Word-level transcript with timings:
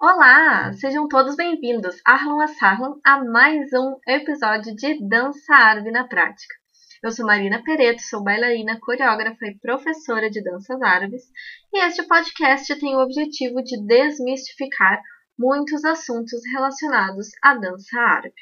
Olá, 0.00 0.72
sejam 0.74 1.08
todos 1.08 1.34
bem-vindos, 1.34 2.00
Arlon 2.06 2.40
Assarlon, 2.40 3.00
a 3.04 3.24
mais 3.24 3.72
um 3.72 3.96
episódio 4.06 4.72
de 4.76 4.96
Dança 5.08 5.52
Árabe 5.52 5.90
na 5.90 6.06
Prática. 6.06 6.54
Eu 7.02 7.10
sou 7.10 7.26
Marina 7.26 7.60
Pereto, 7.64 8.00
sou 8.02 8.22
bailarina, 8.22 8.78
coreógrafa 8.78 9.44
e 9.46 9.58
professora 9.58 10.30
de 10.30 10.40
danças 10.40 10.80
árabes, 10.82 11.24
e 11.72 11.84
este 11.84 12.04
podcast 12.04 12.78
tem 12.78 12.94
o 12.94 13.00
objetivo 13.00 13.60
de 13.60 13.84
desmistificar 13.88 15.02
muitos 15.36 15.84
assuntos 15.84 16.42
relacionados 16.54 17.30
à 17.42 17.54
dança 17.56 17.98
árabe. 17.98 18.40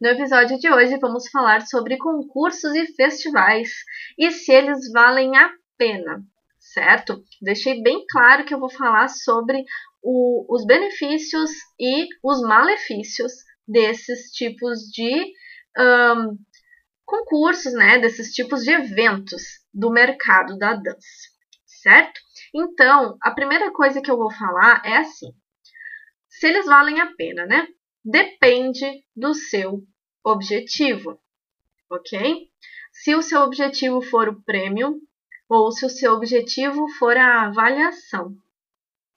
No 0.00 0.08
episódio 0.08 0.58
de 0.58 0.68
hoje 0.68 0.98
vamos 0.98 1.30
falar 1.30 1.60
sobre 1.60 1.96
concursos 1.96 2.74
e 2.74 2.92
festivais 2.94 3.70
e 4.18 4.32
se 4.32 4.50
eles 4.50 4.90
valem 4.92 5.36
a 5.36 5.48
pena 5.76 6.24
certo? 6.72 7.22
Deixei 7.40 7.82
bem 7.82 8.04
claro 8.10 8.44
que 8.44 8.52
eu 8.52 8.60
vou 8.60 8.70
falar 8.70 9.08
sobre 9.08 9.64
o, 10.10 10.46
os 10.48 10.64
benefícios 10.64 11.50
e 11.78 12.08
os 12.24 12.40
malefícios 12.40 13.30
desses 13.66 14.30
tipos 14.30 14.84
de 14.90 15.34
um, 15.78 16.38
concursos, 17.04 17.74
né? 17.74 17.98
Desses 17.98 18.32
tipos 18.32 18.62
de 18.62 18.70
eventos 18.70 19.42
do 19.72 19.90
mercado 19.90 20.56
da 20.56 20.72
dança, 20.72 21.28
certo? 21.66 22.18
Então, 22.54 23.18
a 23.20 23.32
primeira 23.32 23.70
coisa 23.70 24.00
que 24.00 24.10
eu 24.10 24.16
vou 24.16 24.32
falar 24.32 24.80
é 24.82 24.96
assim: 24.96 25.30
se 26.26 26.46
eles 26.46 26.64
valem 26.64 27.00
a 27.00 27.14
pena, 27.14 27.44
né? 27.44 27.68
Depende 28.02 29.04
do 29.14 29.34
seu 29.34 29.84
objetivo, 30.24 31.20
ok? 31.90 32.48
Se 32.90 33.14
o 33.14 33.20
seu 33.20 33.42
objetivo 33.42 34.00
for 34.00 34.26
o 34.30 34.40
prêmio, 34.40 35.02
ou 35.46 35.70
se 35.70 35.84
o 35.84 35.90
seu 35.90 36.14
objetivo 36.14 36.88
for 36.98 37.14
a 37.14 37.48
avaliação, 37.48 38.34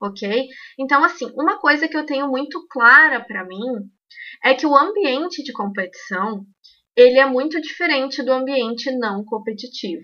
ok? 0.02 0.48
Então, 0.80 1.04
assim, 1.04 1.32
uma 1.36 1.60
coisa 1.60 1.88
que 1.88 1.96
eu 1.96 2.06
tenho 2.06 2.28
muito 2.28 2.66
clara 2.68 3.20
para 3.24 3.46
mim 3.46 3.90
é 4.44 4.54
que 4.54 4.66
o 4.66 4.76
ambiente 4.76 5.44
de 5.44 5.54
competição 5.54 6.46
ele 6.96 7.20
é 7.20 7.26
muito 7.26 7.62
diferente 7.62 8.22
do 8.24 8.34
ambiente 8.34 8.92
não 8.92 9.24
competitivo, 9.24 10.04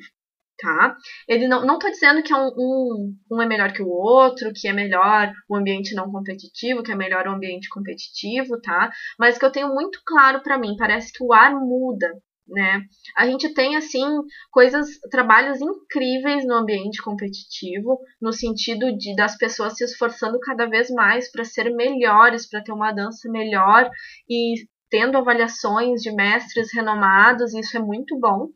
tá? 0.58 0.96
Ele 1.28 1.48
não, 1.48 1.66
não 1.66 1.78
tô 1.80 1.90
dizendo 1.90 2.24
que 2.24 2.32
é 2.32 2.36
um, 2.36 2.48
um, 2.58 3.16
um 3.32 3.42
é 3.42 3.46
melhor 3.46 3.74
que 3.74 3.82
o 3.82 3.90
outro, 3.90 4.54
que 4.54 4.68
é 4.68 4.74
melhor 4.74 5.34
o 5.50 5.56
ambiente 5.56 5.94
não 5.94 6.10
competitivo, 6.12 6.84
que 6.84 6.92
é 6.92 6.96
melhor 6.96 7.28
o 7.28 7.32
ambiente 7.32 7.68
competitivo, 7.70 8.60
tá? 8.62 8.90
Mas 9.20 9.38
que 9.38 9.46
eu 9.46 9.52
tenho 9.52 9.74
muito 9.74 10.00
claro 10.06 10.42
para 10.42 10.58
mim, 10.58 10.76
parece 10.78 11.12
que 11.12 11.24
o 11.24 11.34
ar 11.34 11.54
muda 11.54 12.14
né? 12.48 12.82
A 13.16 13.26
gente 13.26 13.54
tem 13.54 13.76
assim 13.76 14.06
coisas, 14.52 14.88
trabalhos 15.12 15.60
incríveis 15.62 16.46
no 16.46 16.56
ambiente 16.56 17.02
competitivo, 17.02 18.00
no 18.22 18.32
sentido 18.32 18.96
de 18.98 19.16
das 19.16 19.38
pessoas 19.38 19.76
se 19.76 19.84
esforçando 19.84 20.40
cada 20.40 20.66
vez 20.66 20.90
mais 20.90 21.32
para 21.32 21.44
ser 21.44 21.70
melhores, 21.74 22.50
para 22.50 22.64
ter 22.64 22.72
uma 22.72 22.92
dança 22.92 23.30
melhor 23.30 23.90
e 24.30 24.56
tendo 24.90 25.18
avaliações 25.18 26.02
de 26.02 26.14
mestres 26.14 26.74
renomados, 26.74 27.54
isso 27.54 27.76
é 27.76 27.80
muito 27.80 28.18
bom. 28.18 28.48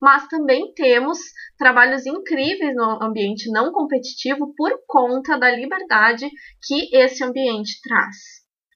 Mas 0.00 0.28
também 0.28 0.72
temos 0.74 1.18
trabalhos 1.58 2.06
incríveis 2.06 2.74
no 2.74 3.02
ambiente 3.02 3.50
não 3.50 3.72
competitivo 3.72 4.54
por 4.56 4.72
conta 4.86 5.36
da 5.36 5.50
liberdade 5.50 6.30
que 6.62 6.94
esse 6.96 7.24
ambiente 7.24 7.80
traz, 7.82 8.16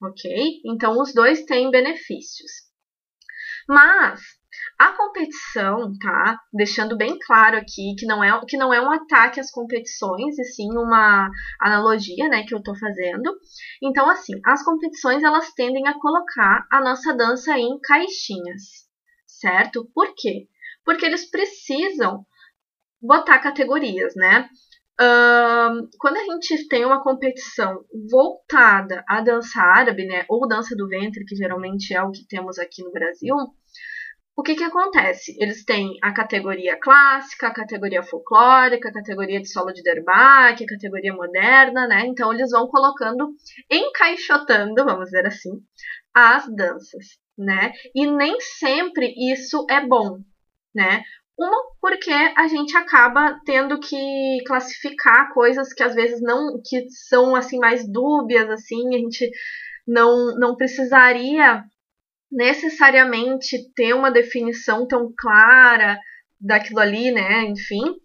ok? 0.02 0.60
Então, 0.66 1.00
os 1.00 1.14
dois 1.14 1.44
têm 1.44 1.70
benefícios. 1.70 2.50
Mas 3.68 4.20
a 4.78 4.92
competição, 4.92 5.92
tá? 5.98 6.38
Deixando 6.52 6.96
bem 6.96 7.18
claro 7.18 7.56
aqui 7.56 7.94
que 7.98 8.06
não 8.06 8.22
é, 8.22 8.40
que 8.46 8.56
não 8.56 8.72
é 8.72 8.80
um 8.80 8.90
ataque 8.90 9.40
às 9.40 9.50
competições, 9.50 10.38
e 10.38 10.44
sim 10.44 10.68
uma 10.72 11.30
analogia, 11.60 12.28
né, 12.28 12.44
que 12.44 12.54
eu 12.54 12.62
tô 12.62 12.74
fazendo. 12.76 13.36
Então, 13.82 14.08
assim, 14.08 14.34
as 14.44 14.64
competições 14.64 15.22
elas 15.22 15.52
tendem 15.52 15.86
a 15.86 15.98
colocar 15.98 16.66
a 16.70 16.80
nossa 16.80 17.14
dança 17.14 17.56
em 17.58 17.78
caixinhas, 17.80 18.88
certo? 19.26 19.88
Por 19.94 20.14
quê? 20.16 20.48
Porque 20.84 21.06
eles 21.06 21.30
precisam 21.30 22.24
botar 23.00 23.38
categorias, 23.38 24.14
né? 24.16 24.48
Uh, 25.00 25.88
quando 25.98 26.16
a 26.18 26.24
gente 26.24 26.68
tem 26.68 26.84
uma 26.84 27.02
competição 27.02 27.84
voltada 28.08 29.02
à 29.08 29.20
dança 29.20 29.60
árabe, 29.60 30.06
né, 30.06 30.24
ou 30.28 30.46
dança 30.46 30.76
do 30.76 30.88
ventre, 30.88 31.24
que 31.24 31.34
geralmente 31.34 31.92
é 31.92 32.00
o 32.00 32.12
que 32.12 32.24
temos 32.28 32.58
aqui 32.60 32.82
no 32.84 32.92
Brasil, 32.92 33.34
o 34.36 34.42
que, 34.42 34.56
que 34.56 34.64
acontece? 34.64 35.36
Eles 35.38 35.64
têm 35.64 35.96
a 36.02 36.12
categoria 36.12 36.76
clássica, 36.80 37.46
a 37.46 37.54
categoria 37.54 38.02
folclórica, 38.02 38.88
a 38.88 38.92
categoria 38.92 39.40
de 39.40 39.48
solo 39.48 39.72
de 39.72 39.82
Derbach, 39.82 40.62
a 40.62 40.66
categoria 40.66 41.14
moderna, 41.14 41.86
né? 41.86 42.04
Então 42.06 42.32
eles 42.32 42.50
vão 42.50 42.66
colocando, 42.66 43.32
encaixotando, 43.70 44.84
vamos 44.84 45.04
dizer 45.06 45.26
assim, 45.26 45.50
as 46.12 46.46
danças, 46.52 47.18
né? 47.38 47.72
E 47.94 48.06
nem 48.06 48.40
sempre 48.40 49.14
isso 49.16 49.64
é 49.70 49.80
bom, 49.86 50.18
né? 50.74 51.02
Uma, 51.38 51.56
porque 51.80 52.12
a 52.12 52.48
gente 52.48 52.76
acaba 52.76 53.38
tendo 53.44 53.78
que 53.78 54.38
classificar 54.46 55.32
coisas 55.32 55.72
que 55.72 55.82
às 55.82 55.94
vezes 55.94 56.20
não, 56.20 56.60
que 56.64 56.88
são 56.90 57.36
assim 57.36 57.58
mais 57.58 57.88
dúbias, 57.88 58.48
assim, 58.50 58.94
a 58.94 58.98
gente 58.98 59.30
não, 59.86 60.36
não 60.38 60.56
precisaria 60.56 61.62
necessariamente 62.34 63.72
ter 63.74 63.94
uma 63.94 64.10
definição 64.10 64.86
tão 64.86 65.12
clara 65.16 65.98
daquilo 66.40 66.80
ali, 66.80 67.10
né? 67.10 67.44
Enfim. 67.44 67.96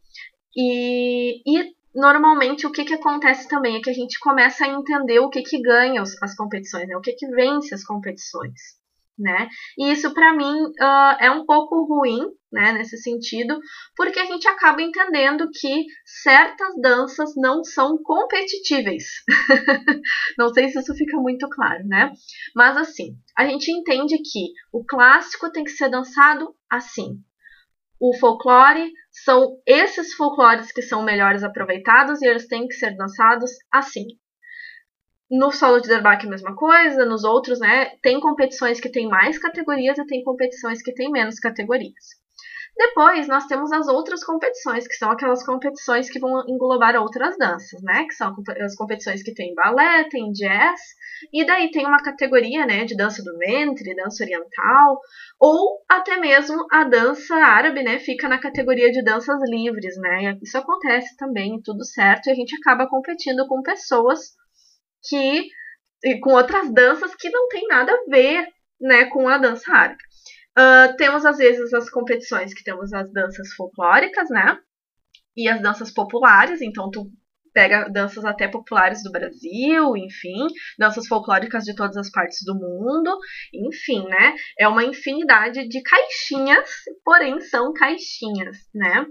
E, 0.56 1.42
e 1.46 1.74
normalmente 1.94 2.66
o 2.66 2.72
que, 2.72 2.86
que 2.86 2.94
acontece 2.94 3.48
também 3.48 3.78
é 3.78 3.82
que 3.82 3.90
a 3.90 3.94
gente 3.94 4.20
começa 4.20 4.66
a 4.66 4.70
entender 4.70 5.20
o 5.20 5.30
que, 5.30 5.42
que 5.42 5.62
ganha 5.62 6.02
as 6.02 6.36
competições, 6.36 6.88
né? 6.88 6.96
o 6.96 7.02
que, 7.02 7.14
que 7.14 7.28
vence 7.28 7.74
as 7.74 7.84
competições 7.84 8.79
né? 9.20 9.50
E 9.78 9.92
isso 9.92 10.14
para 10.14 10.34
mim 10.34 10.62
uh, 10.64 11.18
é 11.20 11.30
um 11.30 11.46
pouco 11.46 11.84
ruim, 11.86 12.26
né, 12.52 12.72
nesse 12.72 12.98
sentido, 12.98 13.60
porque 13.96 14.20
a 14.20 14.26
gente 14.26 14.48
acaba 14.48 14.82
entendendo 14.82 15.48
que 15.54 15.86
certas 16.06 16.74
danças 16.82 17.34
não 17.36 17.64
são 17.64 17.98
competitíveis. 18.02 19.04
não 20.38 20.50
sei 20.54 20.70
se 20.70 20.80
isso 20.80 20.96
fica 20.96 21.18
muito 21.18 21.48
claro, 21.50 21.86
né? 21.86 22.12
Mas 22.56 22.78
assim, 22.78 23.16
a 23.38 23.46
gente 23.46 23.72
entende 23.72 24.16
que 24.18 24.52
o 24.74 24.84
clássico 24.84 25.52
tem 25.52 25.64
que 25.64 25.72
ser 25.72 25.90
dançado 25.90 26.56
assim. 26.70 27.20
O 28.02 28.16
folclore 28.18 28.92
são 29.12 29.58
esses 29.66 30.14
folclores 30.14 30.72
que 30.72 30.82
são 30.82 31.04
melhores 31.04 31.44
aproveitados 31.44 32.22
e 32.22 32.28
eles 32.28 32.48
têm 32.48 32.66
que 32.66 32.76
ser 32.76 32.96
dançados 32.96 33.52
assim. 33.72 34.06
No 35.30 35.52
solo 35.52 35.80
de 35.80 35.88
Derbach 35.88 36.26
a 36.26 36.30
mesma 36.30 36.56
coisa, 36.56 37.06
nos 37.06 37.24
outros, 37.24 37.60
né? 37.60 37.92
Tem 38.02 38.20
competições 38.20 38.80
que 38.80 38.92
tem 38.92 39.08
mais 39.08 39.38
categorias 39.38 39.98
e 39.98 40.06
tem 40.06 40.24
competições 40.24 40.82
que 40.82 40.94
tem 40.94 41.12
menos 41.12 41.40
categorias. 41.40 42.20
Depois 42.76 43.28
nós 43.28 43.46
temos 43.46 43.72
as 43.74 43.88
outras 43.88 44.24
competições, 44.24 44.88
que 44.88 44.96
são 44.96 45.12
aquelas 45.12 45.46
competições 45.46 46.10
que 46.10 46.20
vão 46.20 46.44
englobar 46.48 46.96
outras 46.96 47.38
danças, 47.38 47.82
né? 47.84 48.06
Que 48.06 48.14
são 48.14 48.34
as 48.64 48.76
competições 48.76 49.22
que 49.22 49.34
tem 49.34 49.54
balé, 49.54 50.06
tem 50.10 50.32
jazz, 50.32 50.80
e 51.34 51.46
daí 51.46 51.70
tem 51.72 51.86
uma 51.86 52.02
categoria, 52.02 52.66
né, 52.66 52.86
de 52.86 52.96
dança 52.96 53.22
do 53.22 53.38
ventre, 53.38 53.96
dança 53.96 54.24
oriental, 54.24 55.00
ou 55.40 55.84
até 55.90 56.18
mesmo 56.18 56.66
a 56.72 56.86
dança 56.86 57.36
árabe, 57.36 57.84
né, 57.84 58.00
fica 58.00 58.30
na 58.30 58.40
categoria 58.40 58.90
de 58.92 59.04
danças 59.04 59.40
livres, 59.50 59.98
né? 59.98 60.38
Isso 60.42 60.58
acontece 60.58 61.18
também, 61.18 61.62
tudo 61.62 61.84
certo, 61.84 62.28
e 62.28 62.32
a 62.32 62.36
gente 62.36 62.56
acaba 62.56 62.88
competindo 62.88 63.46
com 63.48 63.62
pessoas 63.62 64.20
que 65.08 65.48
com 66.22 66.32
outras 66.32 66.72
danças 66.74 67.14
que 67.16 67.30
não 67.30 67.48
tem 67.50 67.68
nada 67.68 67.92
a 67.92 68.10
ver 68.10 68.48
né, 68.80 69.06
com 69.06 69.28
a 69.28 69.38
dança 69.38 69.72
árabe. 69.72 70.02
Uh, 70.58 70.96
temos 70.98 71.26
às 71.26 71.38
vezes 71.38 71.74
as 71.74 71.90
competições 71.90 72.54
que 72.54 72.64
temos 72.64 72.94
as 72.94 73.12
danças 73.12 73.54
folclóricas, 73.54 74.30
né? 74.30 74.58
E 75.36 75.48
as 75.48 75.62
danças 75.62 75.92
populares, 75.92 76.62
então 76.62 76.90
tu 76.90 77.10
pega 77.60 77.90
danças 77.90 78.24
até 78.24 78.48
populares 78.48 79.04
do 79.04 79.12
Brasil, 79.12 79.98
enfim, 79.98 80.48
danças 80.78 81.06
folclóricas 81.08 81.66
de 81.66 81.76
todas 81.76 81.98
as 81.98 82.10
partes 82.10 82.40
do 82.46 82.56
mundo, 82.56 83.18
enfim, 83.54 84.08
né? 84.08 84.34
É 84.58 84.66
uma 84.66 84.86
infinidade 84.86 85.68
de 85.68 85.82
caixinhas, 85.82 86.70
porém 87.04 87.42
são 87.42 87.74
caixinhas, 87.74 88.56
né? 88.74 89.06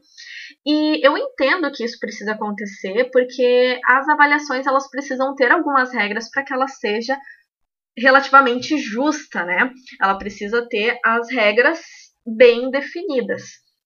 E 0.67 1.07
eu 1.07 1.19
entendo 1.19 1.71
que 1.71 1.85
isso 1.85 1.99
precisa 2.01 2.33
acontecer 2.33 3.11
porque 3.13 3.79
as 3.87 4.09
avaliações 4.09 4.67
elas 4.67 4.89
precisam 4.89 5.35
ter 5.35 5.53
algumas 5.53 5.93
regras 5.93 6.31
para 6.31 6.43
que 6.43 6.55
ela 6.55 6.69
seja 6.69 7.19
relativamente 7.99 8.79
justa, 8.79 9.45
né? 9.45 9.71
Ela 10.01 10.17
precisa 10.17 10.67
ter 10.67 10.99
as 11.05 11.31
regras 11.31 11.83
bem 12.27 12.71
definidas, 12.71 13.43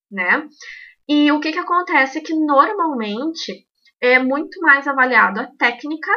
né? 0.08 0.46
E 1.08 1.32
o 1.32 1.40
que, 1.40 1.50
que 1.50 1.58
acontece 1.58 2.18
é 2.18 2.20
que 2.20 2.32
normalmente 2.32 3.66
é 4.02 4.18
muito 4.18 4.60
mais 4.60 4.86
avaliado 4.86 5.40
a 5.40 5.46
técnica, 5.58 6.10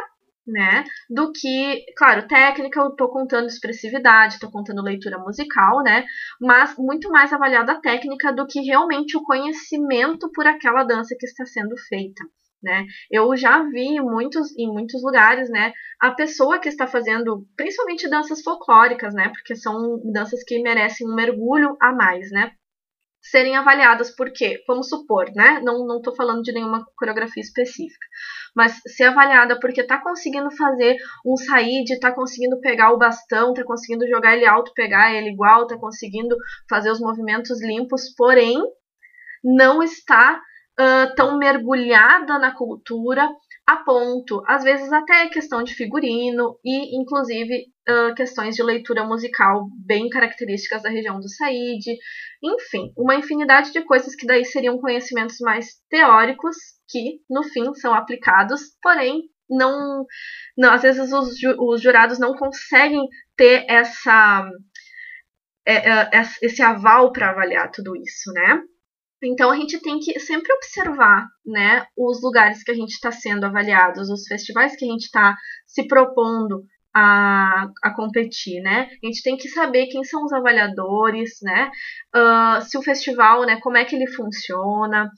né, 0.46 0.84
do 1.10 1.32
que, 1.32 1.84
claro, 1.96 2.28
técnica 2.28 2.80
eu 2.80 2.90
tô 2.94 3.08
contando 3.08 3.46
expressividade, 3.48 4.38
tô 4.38 4.50
contando 4.50 4.82
leitura 4.82 5.18
musical, 5.18 5.82
né, 5.82 6.04
mas 6.40 6.74
muito 6.78 7.10
mais 7.10 7.32
avaliado 7.32 7.70
a 7.72 7.80
técnica 7.80 8.32
do 8.32 8.46
que 8.46 8.60
realmente 8.60 9.16
o 9.16 9.22
conhecimento 9.22 10.30
por 10.32 10.46
aquela 10.46 10.84
dança 10.84 11.16
que 11.18 11.26
está 11.26 11.44
sendo 11.44 11.74
feita, 11.88 12.22
Né? 12.62 12.84
Eu 13.10 13.36
já 13.36 13.62
vi 13.64 14.00
muitos, 14.00 14.56
em 14.56 14.66
muitos 14.72 15.02
lugares, 15.02 15.48
né, 15.50 15.72
a 16.00 16.10
pessoa 16.12 16.58
que 16.58 16.68
está 16.68 16.86
fazendo, 16.86 17.46
principalmente 17.56 18.08
danças 18.08 18.42
folclóricas, 18.42 19.14
né, 19.14 19.28
porque 19.28 19.54
são 19.54 20.00
danças 20.12 20.42
que 20.44 20.60
merecem 20.62 21.06
um 21.08 21.14
mergulho 21.14 21.76
a 21.80 21.92
mais, 21.92 22.30
né, 22.30 22.52
serem 23.30 23.56
avaliadas 23.56 24.14
por 24.14 24.32
quê? 24.32 24.62
Vamos 24.66 24.88
supor, 24.88 25.26
né, 25.34 25.60
não, 25.62 26.00
tô 26.00 26.14
falando 26.14 26.42
de 26.42 26.52
nenhuma 26.52 26.84
coreografia 26.96 27.42
específica, 27.42 28.06
mas 28.54 28.80
ser 28.86 29.04
avaliada 29.04 29.58
porque 29.60 29.82
tá 29.82 30.00
conseguindo 30.00 30.50
fazer 30.50 30.96
um 31.24 31.36
saíde, 31.36 31.98
tá 32.00 32.12
conseguindo 32.12 32.60
pegar 32.60 32.92
o 32.92 32.98
bastão, 32.98 33.52
tá 33.54 33.64
conseguindo 33.64 34.06
jogar 34.08 34.36
ele 34.36 34.46
alto, 34.46 34.72
pegar 34.74 35.12
ele 35.12 35.30
igual, 35.30 35.66
tá 35.66 35.76
conseguindo 35.76 36.36
fazer 36.68 36.90
os 36.90 37.00
movimentos 37.00 37.62
limpos, 37.62 38.14
porém 38.16 38.58
não 39.42 39.82
está 39.82 40.40
uh, 40.80 41.14
tão 41.14 41.38
mergulhada 41.38 42.38
na 42.38 42.52
cultura 42.52 43.28
a 43.66 43.76
ponto, 43.78 44.42
às 44.46 44.62
vezes 44.62 44.92
até 44.92 45.28
questão 45.28 45.62
de 45.62 45.74
figurino 45.74 46.58
e 46.64 46.96
inclusive 47.00 47.66
uh, 47.88 48.14
questões 48.14 48.54
de 48.54 48.62
leitura 48.62 49.04
musical 49.04 49.68
bem 49.84 50.08
características 50.08 50.82
da 50.82 50.90
região 50.90 51.18
do 51.18 51.28
Said, 51.28 51.84
enfim, 52.42 52.92
uma 52.96 53.14
infinidade 53.14 53.72
de 53.72 53.82
coisas 53.82 54.14
que 54.14 54.26
daí 54.26 54.44
seriam 54.44 54.78
conhecimentos 54.78 55.38
mais 55.40 55.80
teóricos 55.88 56.56
que 56.88 57.20
no 57.28 57.42
fim 57.42 57.74
são 57.74 57.94
aplicados, 57.94 58.76
porém 58.82 59.22
não, 59.48 60.04
não 60.56 60.72
às 60.72 60.82
vezes 60.82 61.12
os, 61.12 61.38
ju 61.38 61.54
os 61.58 61.80
jurados 61.80 62.18
não 62.18 62.34
conseguem 62.34 63.06
ter 63.36 63.64
essa 63.68 64.48
é, 65.64 65.90
é, 65.90 66.22
esse 66.42 66.62
aval 66.62 67.12
para 67.12 67.30
avaliar 67.30 67.70
tudo 67.70 67.96
isso, 67.96 68.32
né? 68.32 68.62
Então 69.22 69.50
a 69.50 69.56
gente 69.56 69.80
tem 69.80 69.98
que 69.98 70.18
sempre 70.20 70.52
observar, 70.52 71.26
né, 71.44 71.86
os 71.96 72.22
lugares 72.22 72.62
que 72.62 72.70
a 72.70 72.74
gente 72.74 72.92
está 72.92 73.10
sendo 73.10 73.44
avaliados, 73.44 74.10
os 74.10 74.26
festivais 74.26 74.76
que 74.76 74.84
a 74.84 74.88
gente 74.88 75.04
está 75.04 75.34
se 75.66 75.86
propondo 75.88 76.64
a, 76.98 77.70
a 77.82 77.94
competir, 77.94 78.62
né? 78.62 78.88
A 79.04 79.06
gente 79.06 79.22
tem 79.22 79.36
que 79.36 79.50
saber 79.50 79.86
quem 79.88 80.02
são 80.02 80.24
os 80.24 80.32
avaliadores, 80.32 81.32
né? 81.42 81.70
Uh, 82.14 82.62
se 82.62 82.78
o 82.78 82.82
festival, 82.82 83.44
né, 83.44 83.60
como 83.60 83.76
é 83.76 83.84
que 83.84 83.94
ele 83.94 84.06
funciona. 84.06 85.10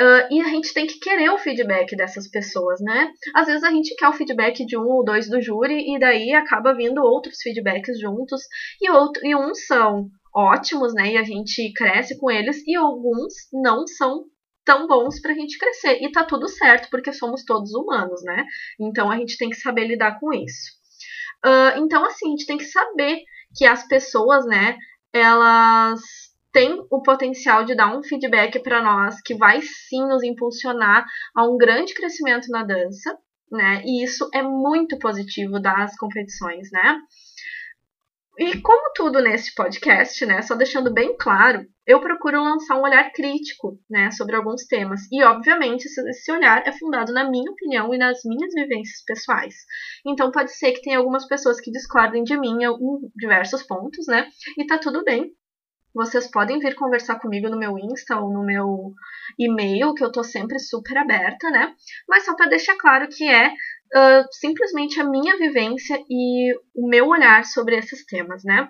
Uh, 0.00 0.32
e 0.32 0.40
a 0.40 0.48
gente 0.48 0.72
tem 0.72 0.86
que 0.86 0.98
querer 0.98 1.28
o 1.28 1.36
feedback 1.36 1.94
dessas 1.96 2.30
pessoas, 2.30 2.80
né? 2.80 3.10
Às 3.34 3.46
vezes 3.46 3.62
a 3.62 3.70
gente 3.70 3.94
quer 3.96 4.08
o 4.08 4.12
feedback 4.14 4.64
de 4.64 4.78
um 4.78 4.86
ou 4.86 5.04
dois 5.04 5.28
do 5.28 5.42
júri 5.42 5.94
e 5.94 5.98
daí 5.98 6.32
acaba 6.32 6.74
vindo 6.74 7.02
outros 7.02 7.36
feedbacks 7.42 8.00
juntos 8.00 8.40
e, 8.80 8.90
outro, 8.90 9.20
e 9.26 9.36
uns 9.36 9.66
são 9.66 10.08
ótimos, 10.34 10.94
né? 10.94 11.12
E 11.12 11.18
a 11.18 11.24
gente 11.24 11.72
cresce 11.74 12.18
com 12.18 12.30
eles, 12.30 12.66
e 12.66 12.74
alguns 12.74 13.34
não 13.52 13.86
são 13.86 14.24
tão 14.64 14.86
bons 14.86 15.20
para 15.20 15.32
a 15.32 15.34
gente 15.34 15.58
crescer. 15.58 15.98
E 16.00 16.10
tá 16.10 16.24
tudo 16.24 16.48
certo, 16.48 16.88
porque 16.90 17.12
somos 17.12 17.44
todos 17.44 17.74
humanos, 17.74 18.22
né? 18.22 18.46
Então 18.80 19.10
a 19.10 19.16
gente 19.18 19.36
tem 19.36 19.50
que 19.50 19.56
saber 19.56 19.86
lidar 19.86 20.18
com 20.20 20.32
isso. 20.32 20.77
Uh, 21.44 21.78
então, 21.78 22.04
assim, 22.04 22.26
a 22.26 22.30
gente 22.30 22.46
tem 22.46 22.58
que 22.58 22.64
saber 22.64 23.22
que 23.56 23.64
as 23.66 23.86
pessoas, 23.86 24.44
né, 24.46 24.76
elas 25.12 26.00
têm 26.52 26.84
o 26.90 27.02
potencial 27.02 27.64
de 27.64 27.74
dar 27.74 27.96
um 27.96 28.02
feedback 28.02 28.58
para 28.60 28.82
nós 28.82 29.20
que 29.20 29.34
vai 29.34 29.60
sim 29.62 30.06
nos 30.06 30.22
impulsionar 30.22 31.04
a 31.34 31.44
um 31.44 31.56
grande 31.56 31.94
crescimento 31.94 32.48
na 32.48 32.64
dança, 32.64 33.16
né? 33.50 33.82
E 33.84 34.02
isso 34.02 34.28
é 34.34 34.42
muito 34.42 34.98
positivo 34.98 35.60
das 35.60 35.96
competições, 35.96 36.70
né? 36.72 36.98
E 38.38 38.60
como 38.60 38.92
tudo 38.94 39.20
nesse 39.20 39.54
podcast, 39.54 40.24
né, 40.24 40.42
só 40.42 40.54
deixando 40.54 40.92
bem 40.92 41.16
claro, 41.18 41.66
eu 41.88 42.02
procuro 42.02 42.44
lançar 42.44 42.76
um 42.76 42.82
olhar 42.82 43.10
crítico, 43.12 43.80
né, 43.88 44.10
sobre 44.10 44.36
alguns 44.36 44.66
temas. 44.66 45.00
E 45.10 45.24
obviamente 45.24 45.86
esse 45.86 46.30
olhar 46.30 46.62
é 46.66 46.70
fundado 46.70 47.14
na 47.14 47.30
minha 47.30 47.50
opinião 47.50 47.94
e 47.94 47.96
nas 47.96 48.20
minhas 48.26 48.52
vivências 48.52 49.02
pessoais. 49.06 49.54
Então 50.06 50.30
pode 50.30 50.52
ser 50.52 50.72
que 50.72 50.82
tenha 50.82 50.98
algumas 50.98 51.26
pessoas 51.26 51.58
que 51.58 51.70
discordem 51.70 52.22
de 52.24 52.38
mim 52.38 52.62
em 52.62 53.10
diversos 53.16 53.62
pontos, 53.62 54.06
né? 54.06 54.28
E 54.58 54.66
tá 54.66 54.76
tudo 54.76 55.02
bem. 55.02 55.32
Vocês 55.94 56.30
podem 56.30 56.58
vir 56.58 56.74
conversar 56.74 57.18
comigo 57.18 57.48
no 57.48 57.58
meu 57.58 57.78
Insta 57.78 58.20
ou 58.20 58.30
no 58.30 58.44
meu 58.44 58.92
e-mail, 59.38 59.94
que 59.94 60.04
eu 60.04 60.12
tô 60.12 60.22
sempre 60.22 60.58
super 60.58 60.98
aberta, 60.98 61.50
né? 61.50 61.74
Mas 62.06 62.26
só 62.26 62.36
para 62.36 62.50
deixar 62.50 62.76
claro 62.76 63.08
que 63.08 63.26
é 63.26 63.50
uh, 63.94 64.26
simplesmente 64.32 65.00
a 65.00 65.04
minha 65.04 65.36
vivência 65.36 65.98
e 66.08 66.54
o 66.74 66.88
meu 66.88 67.08
olhar 67.08 67.44
sobre 67.44 67.76
esses 67.76 68.04
temas, 68.04 68.42
né? 68.44 68.68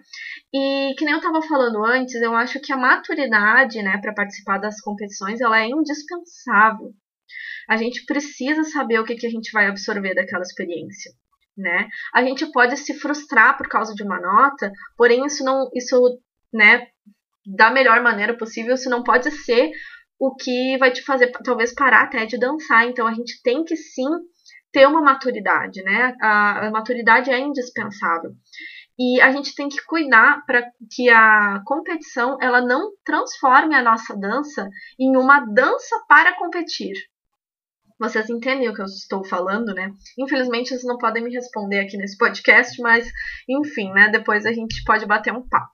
E 0.52 0.94
que 0.96 1.04
nem 1.04 1.12
eu 1.12 1.18
estava 1.18 1.42
falando 1.42 1.84
antes, 1.84 2.14
eu 2.14 2.34
acho 2.34 2.60
que 2.60 2.72
a 2.72 2.76
maturidade, 2.76 3.82
né, 3.82 3.98
para 4.00 4.14
participar 4.14 4.58
das 4.58 4.80
competições, 4.80 5.40
ela 5.40 5.60
é 5.60 5.66
indispensável. 5.66 6.92
A 7.68 7.76
gente 7.76 8.04
precisa 8.06 8.64
saber 8.64 8.98
o 8.98 9.04
que, 9.04 9.16
que 9.16 9.26
a 9.26 9.30
gente 9.30 9.50
vai 9.52 9.66
absorver 9.66 10.14
daquela 10.14 10.42
experiência. 10.42 11.12
Né? 11.56 11.88
A 12.14 12.22
gente 12.22 12.50
pode 12.52 12.76
se 12.76 12.94
frustrar 12.94 13.58
por 13.58 13.68
causa 13.68 13.92
de 13.92 14.02
uma 14.04 14.20
nota, 14.20 14.70
porém 14.96 15.26
isso 15.26 15.44
não, 15.44 15.68
isso, 15.74 16.20
né, 16.52 16.86
da 17.44 17.70
melhor 17.70 18.00
maneira 18.00 18.36
possível, 18.36 18.74
isso 18.74 18.88
não 18.88 19.02
pode 19.02 19.30
ser 19.30 19.72
o 20.20 20.34
que 20.34 20.76
vai 20.78 20.92
te 20.92 21.02
fazer 21.02 21.30
talvez 21.44 21.74
parar 21.74 22.02
até 22.02 22.26
de 22.26 22.38
dançar. 22.38 22.86
Então 22.86 23.06
a 23.06 23.12
gente 23.12 23.40
tem 23.42 23.64
que 23.64 23.76
sim 23.76 24.08
ter 24.72 24.86
uma 24.86 25.00
maturidade, 25.00 25.82
né? 25.82 26.14
A, 26.20 26.66
a 26.66 26.70
maturidade 26.70 27.30
é 27.30 27.38
indispensável. 27.38 28.32
E 28.98 29.20
a 29.20 29.30
gente 29.30 29.54
tem 29.54 29.68
que 29.68 29.84
cuidar 29.86 30.44
para 30.44 30.62
que 30.92 31.08
a 31.08 31.62
competição 31.64 32.36
ela 32.40 32.60
não 32.60 32.90
transforme 33.04 33.74
a 33.74 33.82
nossa 33.82 34.16
dança 34.16 34.68
em 34.98 35.16
uma 35.16 35.40
dança 35.40 35.96
para 36.08 36.36
competir. 36.36 36.94
Vocês 37.98 38.28
entendem 38.28 38.68
o 38.68 38.74
que 38.74 38.80
eu 38.80 38.86
estou 38.86 39.24
falando, 39.24 39.72
né? 39.74 39.92
Infelizmente, 40.18 40.68
vocês 40.68 40.84
não 40.84 40.98
podem 40.98 41.22
me 41.22 41.32
responder 41.32 41.80
aqui 41.80 41.96
nesse 41.96 42.16
podcast, 42.16 42.80
mas 42.80 43.08
enfim, 43.48 43.92
né? 43.92 44.08
Depois 44.08 44.46
a 44.46 44.52
gente 44.52 44.82
pode 44.84 45.06
bater 45.06 45.32
um 45.32 45.46
papo. 45.48 45.72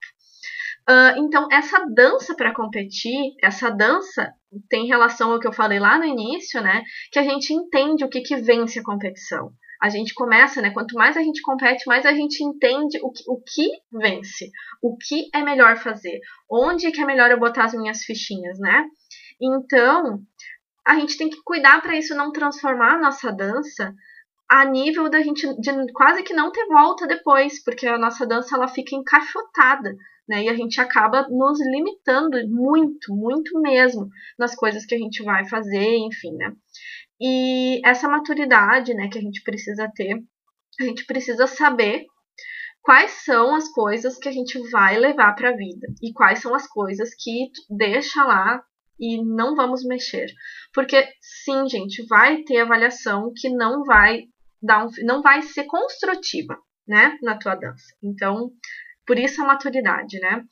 Uh, 0.89 1.17
então, 1.19 1.49
essa 1.51 1.87
dança 1.95 2.35
para 2.35 2.55
competir, 2.55 3.35
essa 3.43 3.71
dança 3.71 4.31
tem 4.69 4.87
relação 4.87 5.33
ao 5.33 5.41
que 5.41 5.47
eu 5.47 5.53
falei 5.53 5.79
lá 5.79 5.99
no 5.99 6.05
início, 6.05 6.61
né? 6.63 6.83
Que 7.11 7.19
a 7.19 7.23
gente 7.23 7.53
entende 7.53 8.05
o 8.05 8.09
que, 8.09 8.21
que 8.21 8.37
vence 8.37 8.79
a 8.79 8.83
competição. 8.83 9.51
A 9.83 9.89
gente 9.89 10.15
começa, 10.15 10.63
né? 10.63 10.71
Quanto 10.71 10.95
mais 10.95 11.17
a 11.17 11.23
gente 11.23 11.43
compete, 11.43 11.87
mais 11.87 12.07
a 12.07 12.13
gente 12.13 12.43
entende 12.43 12.99
o 13.03 13.11
que, 13.11 13.25
o 13.29 13.41
que 13.41 13.69
vence, 13.93 14.51
o 14.83 14.97
que 14.97 15.29
é 15.35 15.43
melhor 15.43 15.77
fazer, 15.77 16.21
onde 16.51 16.91
que 16.91 17.01
é 17.01 17.05
melhor 17.05 17.31
eu 17.31 17.39
botar 17.39 17.65
as 17.65 17.75
minhas 17.75 18.03
fichinhas, 18.03 18.59
né? 18.59 18.87
Então, 19.41 20.21
a 20.87 20.95
gente 20.95 21.17
tem 21.17 21.29
que 21.29 21.43
cuidar 21.45 21.83
para 21.83 21.97
isso 21.97 22.15
não 22.15 22.33
transformar 22.33 22.95
a 22.95 23.01
nossa 23.01 23.33
dança 23.33 23.93
a 24.49 24.65
nível 24.65 25.09
da 25.09 25.21
gente 25.21 25.47
de 25.61 25.93
quase 25.93 26.23
que 26.23 26.35
não 26.35 26.53
ter 26.53 26.67
volta 26.67 27.07
depois, 27.07 27.63
porque 27.65 27.87
a 27.87 27.99
nossa 27.99 28.27
dança 28.27 28.55
ela 28.57 28.69
fica 28.69 28.95
encaixotada 28.95 29.95
né? 30.29 30.45
E 30.45 30.49
a 30.49 30.55
gente 30.55 30.81
acaba 30.81 31.27
nos 31.29 31.59
limitando 31.61 32.39
muito, 32.49 33.15
muito 33.15 33.61
mesmo 33.61 34.09
nas 34.39 34.55
coisas 34.55 34.85
que 34.87 34.95
a 34.95 34.99
gente 34.99 35.23
vai 35.23 35.49
fazer, 35.49 35.97
enfim, 35.97 36.33
né? 36.37 36.53
E 37.21 37.81
essa 37.85 38.09
maturidade, 38.09 38.93
né, 38.95 39.09
que 39.09 39.19
a 39.19 39.21
gente 39.21 39.43
precisa 39.43 39.91
ter, 39.95 40.23
a 40.81 40.85
gente 40.85 41.07
precisa 41.07 41.47
saber 41.47 42.07
quais 42.83 43.13
são 43.25 43.55
as 43.55 43.69
coisas 43.69 44.19
que 44.19 44.29
a 44.29 44.33
gente 44.33 44.59
vai 44.71 44.99
levar 44.99 45.35
para 45.35 45.51
a 45.51 45.57
vida 45.57 45.87
e 46.03 46.13
quais 46.13 46.41
são 46.41 46.55
as 46.55 46.67
coisas 46.67 47.11
que 47.15 47.51
deixa 47.71 48.23
lá 48.25 48.63
e 48.99 49.23
não 49.25 49.55
vamos 49.55 49.85
mexer. 49.85 50.27
Porque 50.73 51.09
sim, 51.21 51.69
gente, 51.69 52.05
vai 52.07 52.43
ter 52.43 52.61
avaliação 52.61 53.33
que 53.35 53.49
não 53.49 53.85
vai 53.85 54.25
dar 54.63 54.85
um, 54.85 54.91
não 55.05 55.23
vai 55.23 55.43
ser 55.43 55.65
construtiva, 55.65 56.59
né, 56.87 57.17
na 57.23 57.39
tua 57.39 57.55
dança. 57.55 57.95
Então, 58.03 58.51
por 59.07 59.19
isso 59.19 59.43
a 59.43 59.47
maturidade, 59.47 60.19
né? 60.21 60.43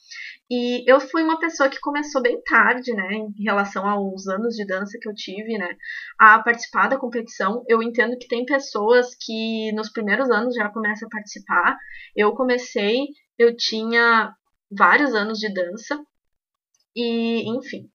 E 0.50 0.84
eu 0.90 1.00
fui 1.00 1.22
uma 1.22 1.38
pessoa 1.38 1.68
que 1.68 1.80
começou 1.80 2.20
bem 2.20 2.42
tarde, 2.42 2.92
né, 2.92 3.14
em 3.14 3.42
relação 3.42 3.88
aos 3.88 4.26
anos 4.28 4.54
de 4.54 4.66
dança 4.66 4.98
que 5.00 5.08
eu 5.08 5.14
tive, 5.14 5.56
né, 5.56 5.74
a 6.18 6.38
participar 6.42 6.88
da 6.88 6.98
competição. 6.98 7.64
Eu 7.68 7.82
entendo 7.82 8.18
que 8.18 8.28
tem 8.28 8.44
pessoas 8.44 9.14
que 9.18 9.72
nos 9.72 9.90
primeiros 9.90 10.30
anos 10.30 10.54
já 10.54 10.68
começam 10.68 11.08
a 11.08 11.10
participar. 11.10 11.76
Eu 12.14 12.34
comecei, 12.34 13.06
eu 13.38 13.56
tinha 13.56 14.34
vários 14.70 15.14
anos 15.14 15.38
de 15.38 15.52
dança 15.52 15.98
e, 16.94 17.48
enfim, 17.56 17.88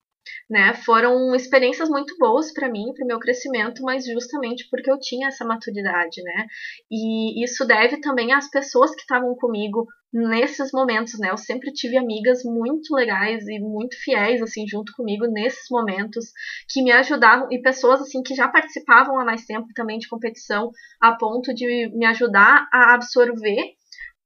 né? 0.50 0.74
Foram 0.74 1.36
experiências 1.36 1.90
muito 1.90 2.16
boas 2.18 2.52
para 2.54 2.70
mim, 2.70 2.94
para 2.94 3.04
o 3.04 3.08
meu 3.08 3.20
crescimento, 3.20 3.82
mas 3.84 4.06
justamente 4.06 4.68
porque 4.70 4.90
eu 4.92 5.00
tinha 5.00 5.28
essa 5.28 5.46
maturidade, 5.46 6.22
né? 6.24 6.46
E 6.92 7.44
isso 7.44 7.66
deve 7.66 8.00
também 8.00 8.34
às 8.34 8.50
pessoas 8.50 8.92
que 8.92 9.02
estavam 9.02 9.36
comigo 9.36 9.86
nesses 10.14 10.72
momentos, 10.72 11.20
né? 11.20 11.30
Eu 11.32 11.38
sempre 11.38 11.72
tive 11.72 11.98
amigas 11.98 12.44
muito 12.44 12.96
legais 12.96 13.48
e 13.48 13.60
muito 13.60 13.96
fiéis 14.04 14.42
assim 14.42 14.66
junto 14.68 14.94
comigo 14.96 15.26
nesses 15.28 15.66
momentos 15.70 16.26
que 16.70 16.82
me 16.82 16.92
ajudavam 16.92 17.48
e 17.52 17.62
pessoas 17.62 18.02
assim 18.02 18.22
que 18.24 18.36
já 18.36 18.48
participavam 18.48 19.20
há 19.20 19.26
mais 19.26 19.46
tempo 19.46 19.68
também 19.76 20.00
de 20.00 20.08
competição 20.08 20.72
a 21.02 21.14
ponto 21.16 21.54
de 21.54 21.90
me 21.94 22.06
ajudar 22.06 22.68
a 22.72 22.94
absorver 22.94 23.74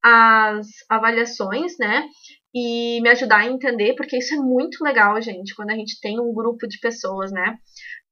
as 0.03 0.67
avaliações, 0.89 1.73
né? 1.79 2.03
E 2.53 2.99
me 3.01 3.09
ajudar 3.09 3.39
a 3.39 3.47
entender, 3.47 3.95
porque 3.95 4.17
isso 4.17 4.33
é 4.33 4.37
muito 4.37 4.83
legal, 4.83 5.21
gente, 5.21 5.55
quando 5.55 5.71
a 5.71 5.75
gente 5.75 5.99
tem 6.01 6.19
um 6.19 6.33
grupo 6.33 6.67
de 6.67 6.79
pessoas, 6.79 7.31
né? 7.31 7.57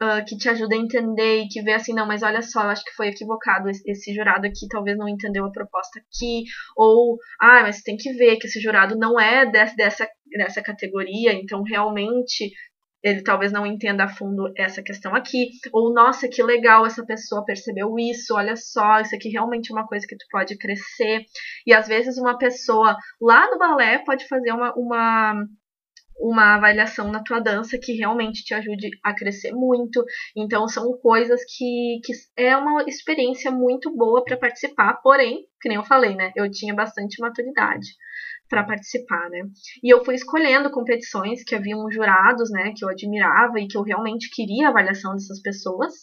Uh, 0.02 0.24
que 0.26 0.38
te 0.38 0.48
ajuda 0.48 0.76
a 0.76 0.80
entender 0.80 1.42
e 1.42 1.48
que 1.50 1.62
vê 1.62 1.74
assim, 1.74 1.94
não, 1.94 2.08
mas 2.08 2.24
olha 2.24 2.42
só, 2.42 2.64
eu 2.64 2.70
acho 2.70 2.86
que 2.86 2.96
foi 2.96 3.10
equivocado 3.10 3.70
esse, 3.70 3.84
esse, 3.86 4.14
jurado 4.16 4.48
aqui, 4.48 4.66
talvez 4.70 4.98
não 4.98 5.10
entendeu 5.10 5.44
a 5.44 5.52
proposta 5.52 6.00
aqui, 6.00 6.44
ou, 6.78 7.18
ah, 7.42 7.64
mas 7.64 7.82
tem 7.82 7.98
que 7.98 8.14
ver 8.14 8.38
que 8.38 8.48
esse 8.48 8.62
jurado 8.62 8.98
não 8.98 9.20
é 9.20 9.46
dessa, 9.46 9.76
dessa, 9.76 10.08
dessa 10.38 10.62
categoria, 10.62 11.34
então 11.34 11.64
realmente 11.64 12.54
ele 13.04 13.24
talvez 13.24 13.52
não 13.52 13.66
entenda 13.66 14.04
a 14.04 14.10
fundo 14.10 14.52
essa 14.58 14.84
questão 14.84 15.16
aqui, 15.16 15.50
ou 15.72 15.94
nossa, 15.94 16.28
que 16.28 16.44
legal 16.44 16.86
essa 16.86 17.06
pessoa 17.06 17.46
percebeu 17.46 17.98
isso, 17.98 18.36
olha 18.36 18.56
só, 18.56 19.00
isso 19.00 19.16
aqui 19.16 19.30
realmente 19.30 19.72
é 19.72 19.74
uma 19.74 19.88
coisa 19.88 20.06
que 20.08 20.18
tu 20.18 20.26
pode 20.30 20.58
crescer. 20.58 21.24
E 21.66 21.74
às 21.74 21.88
vezes 21.88 22.18
uma 22.18 22.38
pessoa 22.38 22.98
lá 23.22 23.50
no 23.50 23.58
balé 23.58 24.00
pode 24.00 24.28
fazer 24.28 24.52
uma, 24.52 24.74
uma 24.76 25.46
uma 26.22 26.56
avaliação 26.56 27.10
na 27.10 27.24
tua 27.24 27.40
dança 27.40 27.78
que 27.82 27.94
realmente 27.94 28.44
te 28.44 28.54
ajude 28.54 28.90
a 29.04 29.16
crescer 29.16 29.54
muito. 29.54 30.04
Então 30.36 30.68
são 30.68 30.92
coisas 31.00 31.40
que, 31.46 32.02
que 32.04 32.12
é 32.36 32.58
uma 32.58 32.84
experiência 32.84 33.50
muito 33.50 33.96
boa 33.96 34.22
para 34.24 34.36
participar, 34.36 34.96
porém, 35.02 35.46
que 35.62 35.70
nem 35.70 35.78
eu 35.78 35.84
falei, 35.84 36.16
né? 36.16 36.32
Eu 36.36 36.52
tinha 36.52 36.76
bastante 36.76 37.22
maturidade 37.22 37.88
para 38.50 38.64
participar, 38.64 39.30
né? 39.30 39.44
E 39.84 39.94
eu 39.94 40.04
fui 40.04 40.16
escolhendo 40.16 40.72
competições 40.72 41.44
que 41.44 41.56
haviam 41.56 41.90
jurados, 41.92 42.50
né, 42.52 42.74
que 42.76 42.84
eu 42.84 42.90
admirava 42.90 43.60
e 43.60 43.68
que 43.68 43.78
eu 43.78 43.84
realmente 43.84 44.30
queria 44.34 44.68
a 44.68 44.70
avaliação 44.72 45.14
dessas 45.14 45.42
pessoas, 45.42 45.94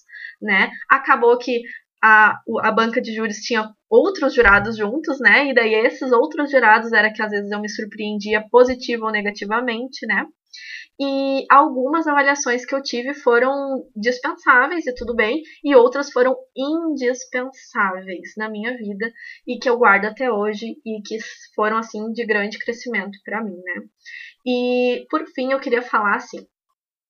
né? 0.41 0.71
Acabou 0.88 1.37
que 1.38 1.61
a, 2.03 2.38
a 2.62 2.71
banca 2.71 3.00
de 3.00 3.15
júris 3.15 3.41
tinha 3.41 3.69
outros 3.91 4.35
jurados 4.35 4.76
juntos, 4.76 5.19
né? 5.19 5.49
E 5.49 5.55
daí 5.55 5.75
esses 5.75 6.12
outros 6.12 6.50
jurados 6.50 6.93
era 6.93 7.12
que 7.12 7.23
às 7.23 7.31
vezes 7.31 7.50
eu 7.50 7.61
me 7.61 7.69
surpreendia 7.69 8.45
positivo 8.50 9.07
ou 9.07 9.12
negativamente, 9.12 10.07
né? 10.07 10.25
E 10.98 11.44
algumas 11.50 12.06
avaliações 12.06 12.64
que 12.64 12.75
eu 12.75 12.82
tive 12.82 13.12
foram 13.14 13.84
dispensáveis 13.94 14.86
e 14.86 14.94
tudo 14.94 15.14
bem, 15.14 15.42
e 15.62 15.75
outras 15.75 16.10
foram 16.10 16.34
indispensáveis 16.56 18.32
na 18.36 18.48
minha 18.48 18.76
vida 18.76 19.12
e 19.46 19.58
que 19.58 19.68
eu 19.68 19.76
guardo 19.76 20.06
até 20.06 20.30
hoje 20.30 20.76
e 20.84 21.02
que 21.02 21.18
foram 21.54 21.76
assim 21.76 22.12
de 22.12 22.25
grande 22.25 22.58
crescimento 22.58 23.18
para 23.25 23.44
mim, 23.44 23.56
né? 23.56 23.82
E 24.46 25.06
por 25.10 25.26
fim 25.34 25.52
eu 25.52 25.60
queria 25.60 25.82
falar 25.82 26.16
assim, 26.16 26.46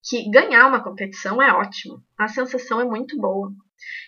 que 0.08 0.30
ganhar 0.30 0.66
uma 0.66 0.82
competição 0.82 1.42
é 1.42 1.52
ótimo. 1.52 2.02
A 2.18 2.28
sensação 2.28 2.80
é 2.80 2.84
muito 2.84 3.16
boa. 3.18 3.50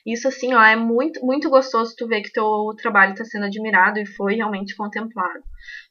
Isso, 0.07 0.29
assim, 0.29 0.55
ó, 0.55 0.63
é 0.63 0.77
muito, 0.77 1.25
muito 1.25 1.51
gostoso 1.51 1.95
tu 1.97 2.07
ver 2.07 2.23
que 2.23 2.33
teu 2.33 2.75
trabalho 2.81 3.13
está 3.13 3.25
sendo 3.25 3.45
admirado 3.47 3.99
e 3.99 4.07
foi 4.07 4.37
realmente 4.37 4.75
contemplado. 4.75 5.43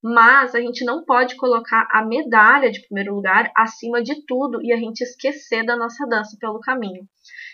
Mas 0.01 0.55
a 0.55 0.59
gente 0.59 0.83
não 0.83 1.05
pode 1.05 1.35
colocar 1.35 1.87
a 1.91 2.03
medalha 2.03 2.71
de 2.71 2.81
primeiro 2.81 3.13
lugar 3.13 3.51
acima 3.55 4.01
de 4.01 4.25
tudo 4.25 4.61
e 4.63 4.73
a 4.73 4.77
gente 4.77 5.01
esquecer 5.01 5.63
da 5.63 5.75
nossa 5.75 6.07
dança 6.07 6.35
pelo 6.39 6.59
caminho. 6.59 7.07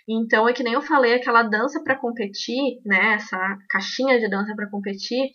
Então, 0.08 0.48
é 0.48 0.54
que 0.54 0.64
nem 0.64 0.74
eu 0.74 0.82
falei, 0.82 1.16
aquela 1.16 1.44
dança 1.44 1.82
para 1.84 1.98
competir, 1.98 2.80
né, 2.86 3.14
essa 3.16 3.38
caixinha 3.70 4.20
de 4.20 4.30
dança 4.30 4.54
para 4.56 4.70
competir, 4.70 5.30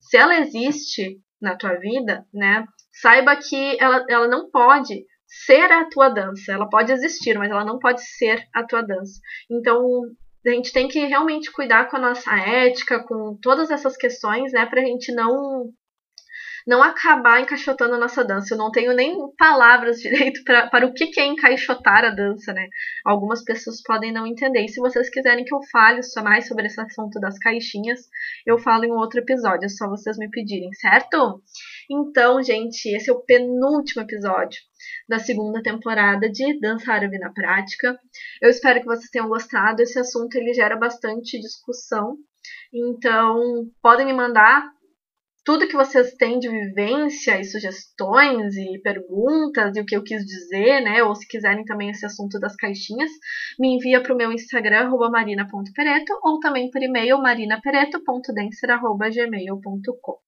se 0.00 0.16
ela 0.16 0.38
existe 0.38 1.18
na 1.40 1.56
tua 1.56 1.74
vida, 1.74 2.24
né, 2.32 2.64
saiba 3.00 3.36
que 3.36 3.76
ela, 3.80 4.04
ela 4.08 4.28
não 4.28 4.50
pode 4.50 5.04
ser 5.46 5.70
a 5.72 5.88
tua 5.88 6.08
dança. 6.08 6.52
Ela 6.52 6.68
pode 6.68 6.92
existir, 6.92 7.36
mas 7.38 7.50
ela 7.50 7.64
não 7.64 7.78
pode 7.78 8.02
ser 8.02 8.46
a 8.54 8.64
tua 8.64 8.82
dança. 8.82 9.20
Então, 9.50 10.02
a 10.46 10.50
gente 10.50 10.72
tem 10.72 10.88
que 10.88 11.04
realmente 11.06 11.50
cuidar 11.50 11.88
com 11.88 11.96
a 11.96 12.00
nossa 12.00 12.34
ética, 12.36 13.02
com 13.02 13.36
todas 13.40 13.70
essas 13.70 13.96
questões, 13.96 14.52
né, 14.52 14.66
pra 14.66 14.82
gente 14.82 15.12
não 15.12 15.70
não 16.66 16.82
acabar 16.82 17.40
encaixotando 17.40 17.94
a 17.94 17.98
nossa 17.98 18.24
dança. 18.24 18.54
Eu 18.54 18.58
não 18.58 18.70
tenho 18.70 18.94
nem 18.94 19.16
palavras 19.36 19.98
direito 20.00 20.42
pra, 20.44 20.68
para 20.68 20.86
o 20.86 20.92
que, 20.92 21.20
é 21.20 21.26
encaixotar 21.26 22.04
a 22.04 22.10
dança, 22.10 22.52
né? 22.52 22.68
Algumas 23.04 23.44
pessoas 23.44 23.82
podem 23.82 24.12
não 24.12 24.26
entender. 24.26 24.64
E 24.64 24.68
se 24.68 24.80
vocês 24.80 25.10
quiserem 25.10 25.44
que 25.44 25.54
eu 25.54 25.60
fale 25.70 26.00
mais 26.22 26.48
sobre 26.48 26.66
esse 26.66 26.80
assunto 26.80 27.20
das 27.20 27.38
caixinhas, 27.38 28.00
eu 28.46 28.58
falo 28.58 28.84
em 28.84 28.92
um 28.92 28.96
outro 28.96 29.20
episódio, 29.20 29.66
é 29.66 29.68
só 29.68 29.88
vocês 29.88 30.16
me 30.16 30.30
pedirem, 30.30 30.72
certo? 30.74 31.42
Então, 31.90 32.42
gente, 32.42 32.86
esse 32.88 33.10
é 33.10 33.12
o 33.12 33.20
penúltimo 33.20 34.02
episódio 34.02 34.58
da 35.08 35.18
segunda 35.18 35.62
temporada 35.62 36.30
de 36.30 36.58
Dança 36.60 36.92
Árabe 36.92 37.18
na 37.18 37.32
Prática. 37.32 37.98
Eu 38.40 38.50
espero 38.50 38.80
que 38.80 38.86
vocês 38.86 39.10
tenham 39.10 39.28
gostado. 39.28 39.82
Esse 39.82 39.98
assunto 39.98 40.34
ele 40.36 40.54
gera 40.54 40.76
bastante 40.76 41.38
discussão. 41.38 42.16
Então, 42.72 43.68
podem 43.82 44.06
me 44.06 44.12
mandar 44.12 44.73
tudo 45.44 45.68
que 45.68 45.76
vocês 45.76 46.14
têm 46.14 46.38
de 46.38 46.48
vivência 46.48 47.38
e 47.38 47.44
sugestões 47.44 48.56
e 48.56 48.80
perguntas 48.82 49.76
e 49.76 49.80
o 49.80 49.84
que 49.84 49.94
eu 49.94 50.02
quis 50.02 50.24
dizer, 50.24 50.80
né? 50.80 51.02
Ou 51.02 51.14
se 51.14 51.28
quiserem 51.28 51.62
também 51.64 51.90
esse 51.90 52.06
assunto 52.06 52.40
das 52.40 52.56
caixinhas, 52.56 53.10
me 53.58 53.76
envia 53.76 54.02
para 54.02 54.14
o 54.14 54.16
meu 54.16 54.32
Instagram, 54.32 54.88
marina.pereto, 55.10 56.18
ou 56.22 56.40
também 56.40 56.70
por 56.70 56.82
e-mail 56.82 57.18
marinapereto.dancer.gmail.com. 57.18 60.18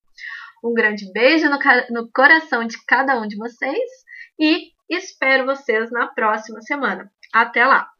Um 0.63 0.75
grande 0.75 1.11
beijo 1.13 1.49
no, 1.49 1.59
no 1.91 2.11
coração 2.13 2.67
de 2.67 2.77
cada 2.87 3.19
um 3.21 3.27
de 3.27 3.37
vocês 3.37 3.91
e 4.39 4.73
espero 4.91 5.47
vocês 5.47 5.91
na 5.91 6.09
próxima 6.09 6.61
semana. 6.61 7.11
Até 7.33 7.65
lá! 7.65 7.96